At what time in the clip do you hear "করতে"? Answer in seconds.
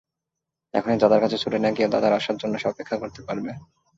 3.01-3.21